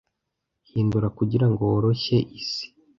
Hindura 0.69 1.07
kugirango 1.17 1.61
woroshye 1.71 2.17
isi, 2.39 2.65